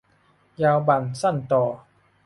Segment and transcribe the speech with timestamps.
[0.63, 1.63] ยาวบั่น สั้นต่อ